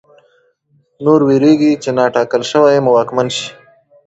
[1.05, 3.47] نور وېرېږي چې نا ټاکل شوی واکمن شي.